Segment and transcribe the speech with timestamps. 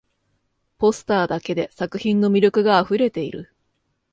[0.79, 3.53] ポスターだけで作品の魅力があふれている